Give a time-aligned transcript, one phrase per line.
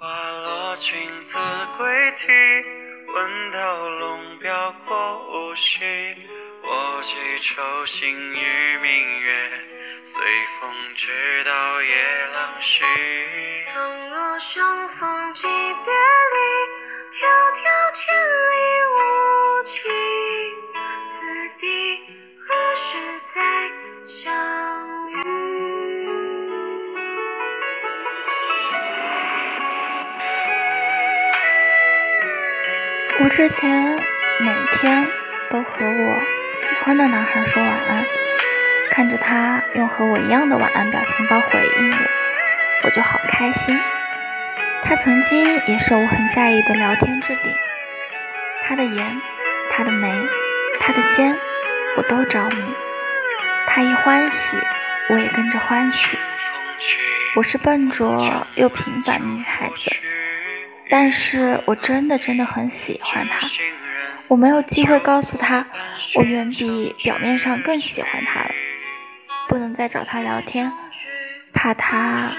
[0.00, 1.36] 花落君子
[1.76, 2.28] 归啼，
[3.12, 5.80] 闻道龙标过五溪。
[6.62, 9.50] 我寄愁心与明月，
[10.04, 10.22] 随
[10.60, 12.84] 风直到夜郎西。
[13.74, 15.07] 倘若相逢
[33.20, 33.98] 我之前
[34.38, 35.04] 每天
[35.50, 36.20] 都和我
[36.54, 38.04] 喜欢的男孩说晚安，
[38.92, 41.96] 看着他用和我一样的晚安表情包回应我，
[42.84, 43.76] 我就好开心。
[44.84, 47.52] 他曾经也是我很在意的聊天置顶，
[48.64, 49.20] 他的颜，
[49.72, 50.08] 他的眉，
[50.78, 51.36] 他的肩，
[51.96, 52.62] 我都着迷。
[53.66, 54.56] 他一欢喜，
[55.10, 56.16] 我也跟着欢喜。
[57.34, 59.90] 我是笨拙又平凡的女孩子，
[60.90, 63.46] 但是我真的真的很喜欢他。
[64.26, 65.66] 我没有机会告诉他，
[66.14, 68.50] 我远比表面上更喜欢他了。
[69.48, 70.70] 不能再找他聊天，
[71.54, 72.30] 怕他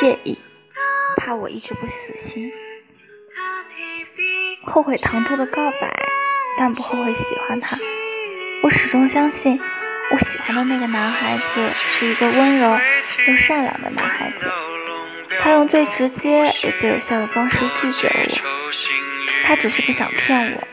[0.00, 0.38] 介意，
[1.16, 2.52] 怕我一直不死心。
[4.64, 5.92] 后悔唐突的告白，
[6.58, 7.76] 但不后悔喜欢他。
[8.62, 9.60] 我始终相信，
[10.12, 12.78] 我喜欢的那个男孩子是一个温柔
[13.26, 14.50] 又善良的男孩子。
[15.46, 18.36] 他用最直接也最有效的方式拒绝了我。
[19.44, 20.68] 他只是不想骗我，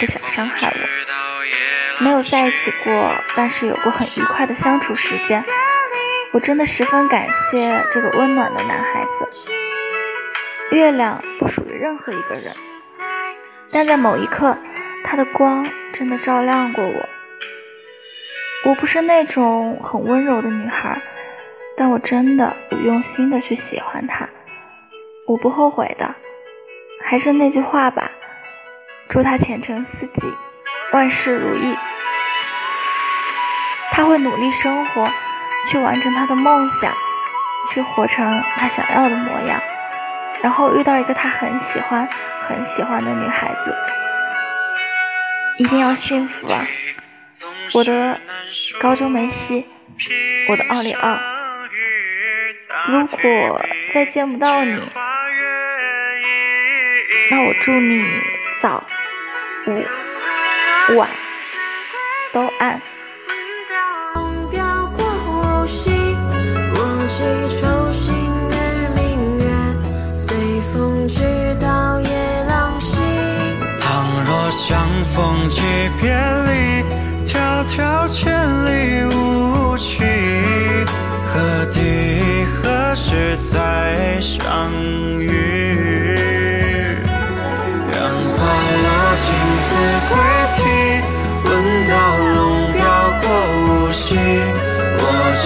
[0.00, 2.04] 不想伤害我。
[2.04, 5.44] 没有在一起过，但是有过很愉快的相处时间。
[6.32, 9.50] 我真的十分感谢这个温暖的男孩子。
[10.72, 12.56] 月亮不属于任何一个人，
[13.70, 14.58] 但在某一刻，
[15.04, 17.08] 他的光真的照亮过我。
[18.64, 21.00] 我不是那种很温柔的女孩，
[21.78, 24.28] 但我真的有用心的去喜欢他，
[25.28, 26.14] 我不后悔的。
[27.04, 28.10] 还是那句话吧，
[29.08, 30.34] 祝他前程似锦，
[30.92, 31.76] 万事如意。
[33.92, 35.08] 他会努力生活，
[35.68, 36.92] 去完成他的梦想，
[37.72, 39.62] 去活成他想要的模样，
[40.42, 42.08] 然后遇到一个他很喜欢、
[42.48, 43.74] 很喜欢的女孩子，
[45.58, 46.66] 一定要幸福啊！
[47.72, 48.20] 我的
[48.80, 49.66] 高中梅西，
[50.50, 51.18] 我的奥利奥，
[52.90, 53.60] 如果
[53.92, 54.80] 再见不到你。
[57.30, 58.02] 那我祝你
[58.62, 58.82] 早、
[59.66, 59.84] 午、
[60.96, 61.10] 晚
[62.32, 62.80] 都安。
[64.14, 64.64] 龙标
[64.96, 65.90] 过无锡，
[66.72, 66.76] 我
[67.08, 67.18] 寄
[67.60, 68.08] 愁心
[68.52, 68.56] 与
[68.96, 69.44] 明月，
[70.16, 70.34] 随
[70.72, 71.20] 风直
[71.60, 72.08] 到夜
[72.48, 72.96] 郎西。
[73.82, 73.86] 倘
[74.24, 74.80] 若相
[75.14, 75.60] 逢即
[76.00, 76.10] 别
[76.46, 76.82] 离，
[77.26, 78.32] 迢迢千
[78.64, 79.27] 里无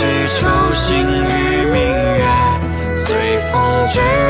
[0.03, 0.41] 我寄愁
[0.73, 1.77] 心与明
[2.19, 2.23] 月，
[2.97, 3.07] 随
[3.53, 4.22] 风直。